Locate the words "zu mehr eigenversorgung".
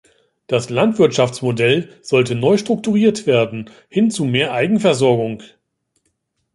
4.09-5.43